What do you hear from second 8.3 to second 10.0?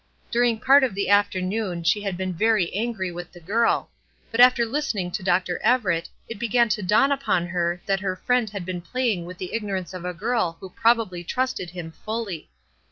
had been playing with the ignorance